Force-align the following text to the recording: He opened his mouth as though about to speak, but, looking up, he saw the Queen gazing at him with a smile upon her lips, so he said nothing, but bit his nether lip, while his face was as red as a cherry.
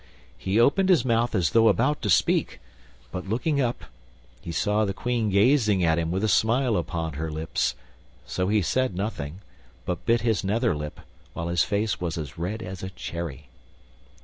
He 0.35 0.59
opened 0.59 0.89
his 0.89 1.05
mouth 1.05 1.35
as 1.35 1.51
though 1.51 1.67
about 1.67 2.01
to 2.01 2.09
speak, 2.09 2.59
but, 3.11 3.29
looking 3.29 3.61
up, 3.61 3.85
he 4.41 4.51
saw 4.51 4.83
the 4.83 4.95
Queen 4.95 5.29
gazing 5.29 5.83
at 5.83 5.99
him 5.99 6.09
with 6.09 6.23
a 6.23 6.27
smile 6.27 6.75
upon 6.75 7.13
her 7.13 7.29
lips, 7.29 7.75
so 8.25 8.47
he 8.47 8.63
said 8.63 8.95
nothing, 8.95 9.41
but 9.85 10.03
bit 10.07 10.21
his 10.21 10.43
nether 10.43 10.75
lip, 10.75 11.01
while 11.33 11.49
his 11.49 11.61
face 11.63 12.01
was 12.01 12.17
as 12.17 12.35
red 12.35 12.63
as 12.63 12.81
a 12.81 12.89
cherry. 12.89 13.49